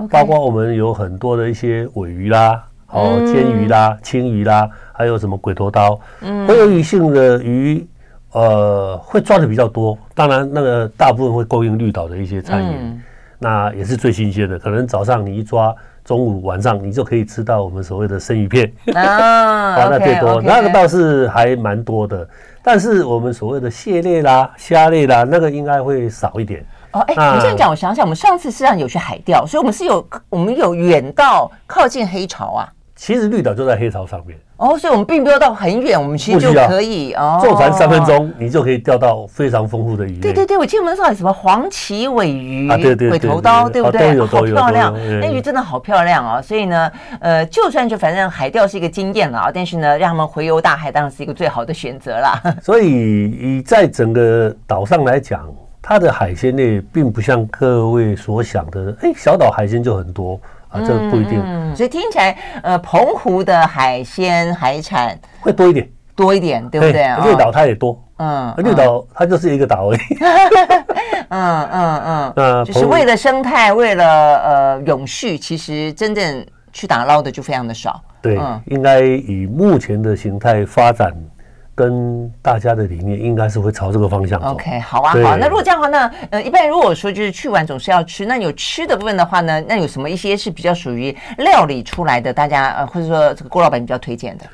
[0.09, 5.99] 包括我们有很多的一些尾鱼啦、哦煎鱼啦、青鱼啦，还有什么鬼头刀。
[6.21, 7.85] 洄游性的鱼，
[8.31, 9.97] 呃，会抓的比较多。
[10.13, 13.01] 当然，那个大部分会供应绿岛的一些餐饮，
[13.39, 14.59] 那也是最新鲜的。
[14.59, 15.75] 可能早上你一抓。
[16.05, 22.29] 中午晚上你就可以吃到我们所谓的生鱼片 啊，那最多那个倒是还蛮多的，
[22.61, 26.63] 但是我们所谓的蟹类啦、虾类啦，那个应该会少一点。
[26.95, 32.71] 哦，哎，你这样讲，我想想，我们上次实际上有去海钓，所以我们是有我们有远到靠近黑潮啊。
[32.95, 34.39] 其实绿岛就在黑潮上面。
[34.55, 40.17] 哦，所以我们并不要到很远，我们其实就可以哦，坐船三分钟，你就可以钓到非常丰富的鱼。
[40.21, 44.17] 对对对，我记得我们说什么黄鳍尾鱼、啊、对对鬼头刀，对不对？
[44.25, 46.41] 好漂亮，那鱼真的好漂亮啊！
[46.41, 52.41] 所以呢，呃，就算就反正海钓是一个经验了啊，但是呢，让他们回游大海当然是一个最好的选择啦。
[52.63, 55.53] 所以以在整个岛上来讲，
[55.87, 60.81] 它的海鲜类并不像各位所想的，哎，小岛海鲜就很多啊。
[60.81, 67.23] 这个不一定，嗯，所以听起来，呃，澎湖的海鲜海产会多一点，多一点，对不对啊？
[67.23, 69.99] 绿岛它也多，嗯，绿岛它就是一个岛而已，
[71.29, 74.05] 嗯嗯 嗯，嗯， 就是为了生态，为了
[74.39, 76.43] 呃永续，其实真正
[76.73, 81.13] 去打捞的就非常的少，对，应该以目前的形态发展。
[81.75, 84.53] 跟大家的理念应该是会朝这个方向走。
[84.53, 85.35] OK，好啊，好啊。
[85.37, 92.33] 那如果这样的话，那呃，一般如果说就是去玩总是要吃，那有吃的部分的话呢，那有什么一些是比较属于料理出来的？
[92.33, 94.45] 大家呃，或者说这个郭老板比较推荐的？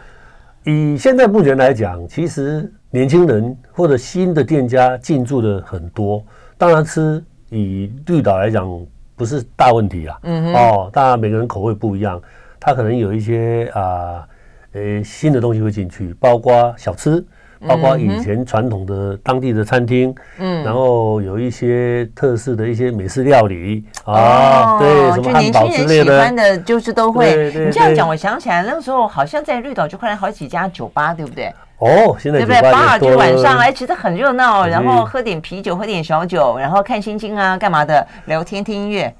[0.63, 6.23] 以现在目前来讲，其实年轻人或者新的店家进驻的很多，
[6.57, 8.67] 当然吃以绿岛来讲
[9.15, 10.17] 不是大问题啊。
[10.23, 10.53] 嗯哼。
[10.55, 12.19] 哦，当然每个人口味不一样，
[12.59, 13.81] 他可能有一些啊。
[13.81, 14.30] 呃
[14.73, 17.23] 呃，新的东西会进去，包括小吃，
[17.67, 27.51] 包括以前传统的当地的餐厅，嗯，然后有一些特色的一些美式料理啊，对，什么汉堡之类的，喜欢的就是都会。
[27.53, 31.53] 你这样讲，我想起来那个时候好像在绿岛就开了好几家酒吧，对不对？
[31.79, 32.61] 哦，现在对不对？
[32.71, 39.13] 巴尔就晚上哎，其实很热闹，然后喝点啤酒，喝点小酒，然后看星星啊，干嘛的，聊天听音乐。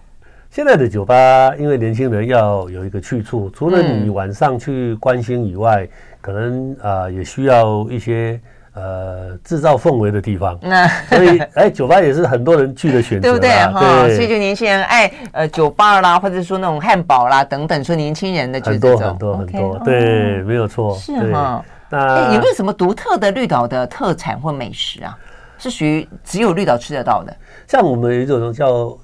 [0.52, 8.38] 现在的酒吧，因为年轻人要有一个去处，除了你晚上去观星以外，嗯、可能啊、呃、也需要一些
[8.74, 10.60] 呃制造氛围的地方。
[10.62, 13.50] 那所以哎，酒吧也是很多人去的选择，对不对？
[13.50, 21.64] 哈，所以就年轻人爱呃酒吧啦，或者说那种汉堡啦等等，说年轻人的很多很多很多，对，没有错，是哈。
[21.90, 25.18] 那有没有什么独特的绿岛的特产或美食啊？
[25.58, 27.34] 是属于只有绿岛吃得到的？
[27.70, 28.98] 像我们有一种叫。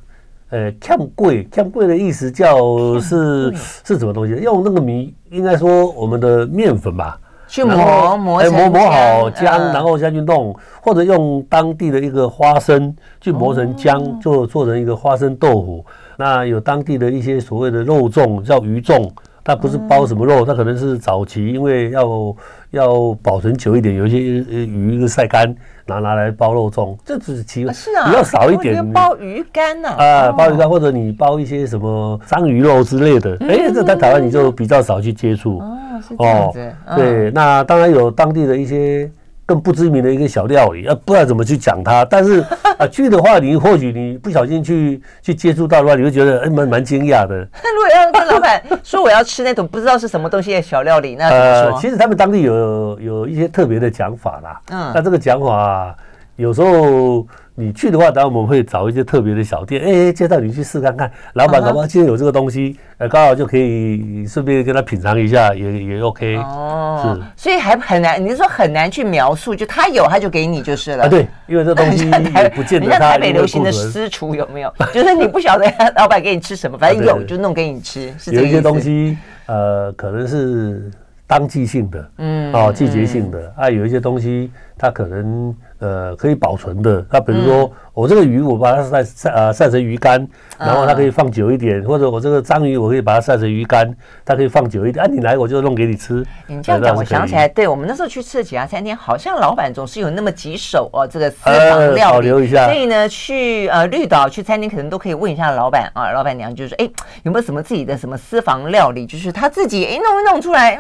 [0.50, 4.34] 呃，呛粿，呛粿的意思叫是是什么东西？
[4.36, 15.86] 用那个米，应该说我们的面粉吧，去磨磨磨磨好浆，然后下去弄，或者用当地的一个花生去磨成浆，做做成一个花生豆腐。
[16.18, 19.10] 那有当地的一些所谓的肉粽，叫鱼粽。
[19.44, 22.36] 它不是包什么肉，它可能是早期因为要
[22.72, 25.56] 要保存久一点，有一些鱼晒干，
[25.88, 28.88] 拿拿来包肉粽，这只是其是啊，比较少一点。
[28.91, 29.89] 包鱼干呐？
[29.97, 35.60] 啊，包鱼干或者你包一些什么章鱼肉之类的，哎，这在台湾你就比较少去接触。
[35.60, 36.73] 哦，是这样子。
[36.95, 39.10] 对，那当然有当地的一些。
[39.48, 42.04] 更不知名的一个小料理，啊，不知道怎么去讲它。
[42.06, 42.42] 但是
[42.78, 47.48] 啊，去的话，你或许你不小心去去接触到的话，你会觉得哎，蛮蛮惊讶的。
[47.64, 54.60] 那如果要跟老板说我要吃那种不知道是什么东西的小料理，那呃，其实他们当地有有一些特别的讲法啦。
[54.70, 55.96] 嗯，那这个讲法
[56.38, 57.28] 有时候。
[57.60, 61.12] 你去的话，当然我们会找一些特别的小店，哎，介绍你去试看看。
[61.34, 66.36] 老板，老板今天有这个东西，呃，刚好就可以顺便跟他品尝一下，也也 OK。
[66.36, 71.05] 哦，是，所以还很难，你是说很难去描述，就他有他就给你就是了。
[71.05, 72.07] 啊，对，因为这东西
[72.43, 72.86] 也不见得。
[72.86, 74.72] 你像台北流行的私厨有没有？
[74.93, 78.14] 就是你不晓得老板给你吃什么，反正有就弄给你吃。
[78.20, 80.91] 是有一些东西，呃，可能是
[81.26, 83.51] 当季性的，嗯，哦，季节性的。
[83.57, 85.55] 啊，有一些东西它可能。
[85.80, 87.05] 呃，可以保存的。
[87.11, 90.24] 那比如说，我这个鱼，我把它晒晒呃晒成鱼干，
[90.60, 91.82] 然后它可以放久一点。
[91.82, 93.91] 嗯、或者我这个章鱼，我可以把它晒成鱼干，
[94.24, 95.04] 它可以放久一点。
[95.04, 96.24] 啊，你来我就弄给你吃。
[96.45, 102.68] 你这样讲，我想起来，对我们那时候去吃的几家餐厅，好像老板总是有那么几手哦，这个私房料理、呃、保留一下。
[102.68, 106.88] 所以呢，去呃绿岛去餐厅，可能都可以问一下老板啊，老板娘就是说，哎，
[107.24, 110.80] 有没有什么自己的什么私房料理，就是他自己哎弄一弄出来，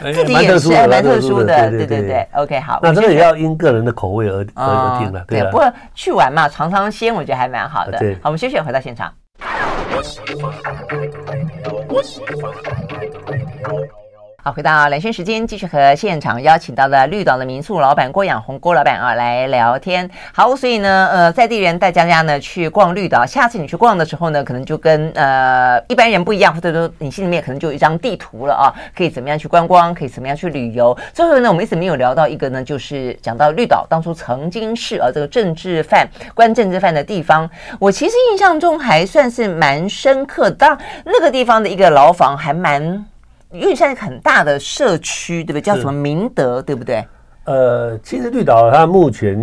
[0.00, 2.24] 嗯，自己也是蛮特殊的，对对对。
[2.34, 4.22] OK，好，那这个也要因个人的口味。
[4.22, 7.98] 而而定了，对，不过去玩嘛，尝尝鲜，我觉得还蛮好的。
[7.98, 9.12] 对，好，我们休息，回到现场。
[14.44, 20.10] 好，回到兰萱时间，继续和现场邀请到了绿岛的民宿老板郭养红郭老板啊来聊天。
[20.34, 23.24] 好，所以呢，呃，在地人带大家呢去逛绿岛。
[23.24, 30.98] 下次你去逛的时候呢，可能就跟呃一般人不一样，或者说你心里面可能就有一张地图了啊，可以怎么样去观光，可以怎么样去旅游。
[31.14, 37.48] 最后呢，我们一直没有聊到一个呢，就是讲到绿岛当初曾经是呃这个政治犯关政治犯的地方。
[37.78, 43.06] 我其实印象中还算是蛮深刻的，当那个地方的一个牢房还蛮。
[43.52, 45.60] 因为现在很大的社区，对不对？
[45.60, 47.04] 叫什么明德，对不对？
[47.44, 49.38] 呃，其实绿岛它目前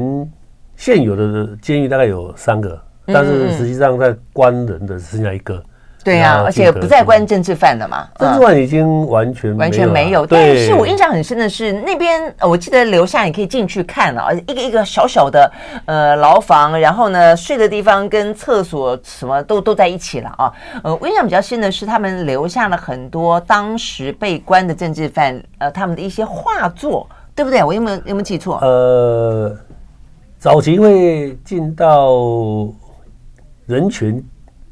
[0.75, 5.63] 现有的监狱大概有三个，嗯、但是实际上在关人的只剩下一个。
[6.09, 8.07] 对呀，而且不再关政治犯了嘛。
[8.17, 10.25] 政治犯已经完全完全没有。
[10.25, 15.51] 但是我印象很深的是，那边我记得留下你可以进去看了，一个一个小小的
[15.85, 20.51] 呃牢房，然后呢睡的地方跟厕所什么都都在一起了啊。
[20.83, 27.63] 呃，我印象比较深的是，他们留下了很多当时被关的政治犯呃他们的一些画作，对不对？
[27.63, 28.57] 我有没有有没有记错？
[28.61, 29.55] 呃，
[30.39, 32.15] 早期会进到
[33.67, 33.87] 人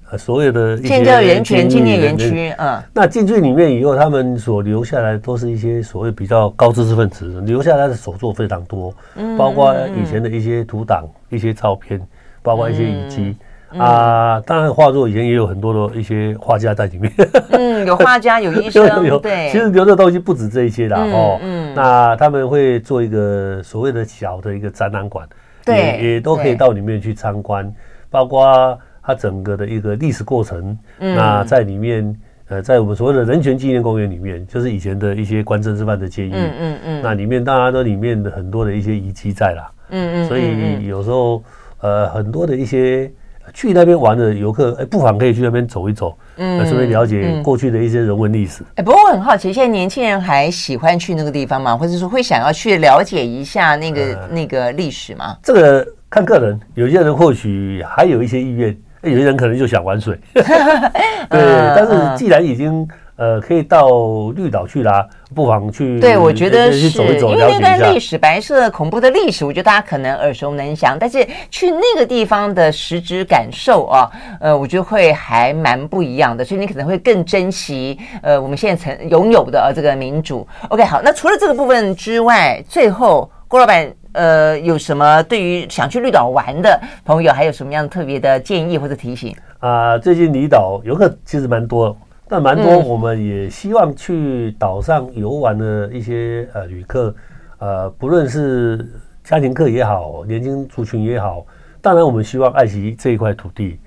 [0.10, 0.18] 权。
[0.18, 12.02] 所有的一些人权纪念园区，嗯，那进去里面以后，他们所留下来都是一些所谓比较高知识分子留下来的手作非常多，嗯，包括以前的一些图档、一些照片，
[12.42, 13.36] 包括一些遗迹
[13.78, 14.40] 啊。
[14.46, 17.12] 当然，画作以前也有很多的一些画家在里面，
[17.52, 19.50] 嗯，有画家，有医生， 有对。
[19.52, 25.28] 其实留的东西不止这一些的哦，嗯，那他们会做一个所谓的小的一个展览馆，
[25.66, 27.70] 对，也都可以到里面去参观，
[28.10, 28.80] 包括。
[29.08, 32.14] 它整个的一个历史过程，嗯、那在里面，
[32.50, 41.42] 呃，在我们所谓的人权纪念公园里面，就是以前的一些关政治犯的监狱，嗯嗯嗯，那里面当然都里面的很多的一些遗迹在啦，嗯嗯，所以有时候，
[41.80, 43.10] 呃，很多的一些
[43.54, 48.62] 去那边玩的游客，哎，不妨可以去那边走一走，嗯，顺便了解过去的一些人文历史。
[48.76, 51.78] 哎，不过我很好奇，现在年轻人还喜欢去那个地方吗？
[51.78, 55.38] 或者说会想要去了解一下那个、呃、那个历史吗？
[55.42, 58.78] 这个看个人，有些人或许还有一些意愿。
[59.04, 61.74] 有些人可能就想玩水， 对。
[61.76, 63.90] 但是既然已经呃可以到
[64.36, 66.00] 绿岛去啦，不妨去。
[66.00, 70.98] 对，我觉得是，因为那段历史，白色恐怖的历史，我觉得大家可能耳熟能详。
[71.00, 74.10] 但是去那个地方的实质感受啊，
[74.42, 76.44] 呃，我觉得会还蛮不一样的。
[76.44, 80.48] 所以你可能会更珍惜呃我们现在曾拥有的这个民主。
[80.70, 83.88] OK，好，那除了这个部分之外，最后郭老板。
[84.18, 89.96] 呃，有什么对于想去绿岛玩的朋友，还有什么样特别的建议或者提醒啊？
[90.00, 91.96] 最近离岛游客其实蛮多，
[92.28, 97.16] 但蛮多，我们也希望去岛上游玩的一些呃旅客，
[97.60, 98.84] 呃，不论是
[99.24, 101.46] 家庭客也好，年轻族群也好，
[101.80, 103.80] 当然我们希望爱惜这一块土地。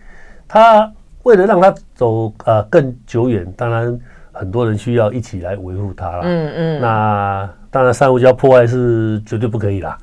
[0.47, 0.89] 它
[1.25, 3.99] 为了让它走呃更久远，当然
[4.31, 6.21] 很多人需要一起来维护它了。
[6.23, 6.81] 嗯嗯。
[6.81, 9.99] 那当然，珊瑚礁破坏是绝对不可以啦。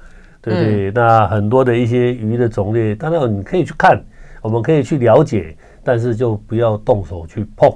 [0.55, 4.01] 对对，那很多的一些鱼的种类，当然你可以去看，
[4.41, 7.69] 我们可以去了解，但是就不要动手去碰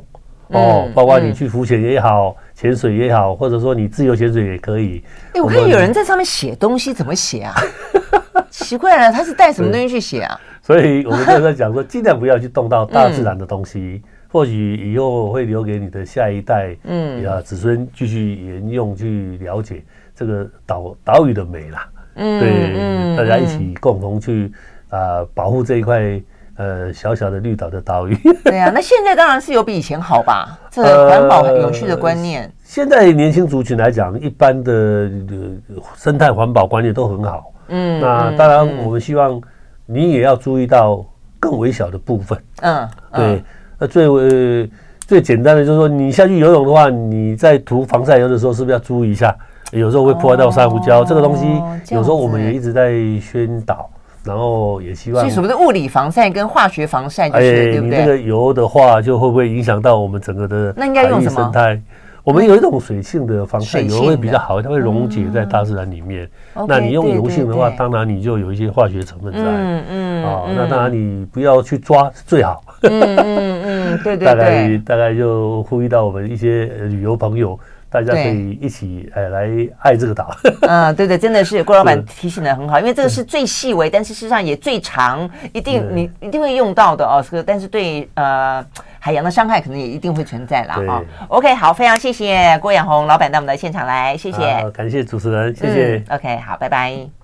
[0.49, 0.89] 哦。
[0.93, 5.03] 包括你去浮潜也好，潜水也好，或者说你自由潜水也可以。
[5.33, 7.53] 哎，我看有人在上面写东西，怎么写啊？
[8.49, 10.39] 奇怪了，他是带什么东西去写啊？
[10.61, 21.87] 所以我们就在讲说，尽量不要去动到 大自然的东西，或许以后会留给你的下一代，嗯，呀，子孙继续沿用，去了解这个岛岛屿的美啦。
[22.15, 24.51] 嗯，对，嗯、大家一起共同去
[24.89, 26.21] 啊、呃、保护这一块
[26.57, 28.15] 呃小小的绿岛的岛屿。
[28.43, 30.59] 对啊，那现在当然是有比以前好吧？
[30.69, 32.43] 这环保很有趣的观念。
[32.43, 37.53] 呃、现在年轻族群来讲，一般的、呃、生态环保观念都很好。
[37.69, 39.41] 嗯，那当然我们希望
[39.85, 41.05] 你也要注意到
[41.39, 42.37] 更微小的部分。
[42.61, 43.43] 嗯，对，
[43.79, 44.69] 那最为
[45.07, 49.33] 最简单的就是说，你下去游泳的话，你在涂防晒油的时候，是不是要注意一下？
[49.71, 51.45] 有时候会破坏到珊瑚礁，这个东西
[51.93, 53.89] 有时候我们也一直在宣导，
[54.23, 55.21] 然后也希望。
[55.21, 57.99] 所以什么的物理防晒跟化学防晒，就是对不对？
[57.99, 61.81] 你这个油的话，就会不会影响到我们整个的那应该用什么生态？
[62.23, 66.29] 我们有一种水性的防晒油会比较好，嗯、它会溶解在大自然里面。
[66.53, 69.39] 嗯、那你用油性的话，对对对当然你就有一些化学成分在。
[69.39, 70.23] 嗯嗯。
[70.23, 72.61] 哦，那当然你不要去抓是最好。
[72.83, 74.25] 嗯嗯嗯，对对对。
[74.27, 77.59] 大概大概就呼吁到我们一些旅游朋友。
[77.91, 80.33] 大家可以一起呃来爱这个岛。
[80.63, 87.23] 嗯，对对，真的是 郭老板提醒的很好，因为这个是最细微，但是事实上也最长，一定你一定会用到的哦。
[87.29, 88.65] 这个但是对呃
[88.97, 90.75] 海洋的伤害可能也一定会存在啦。
[90.87, 91.03] 哈。
[91.27, 96.03] OK，好，非常谢谢郭养红老板到我们的现场来，谢谢，感谢主持人，谢谢。
[96.09, 97.11] OK，好，拜拜。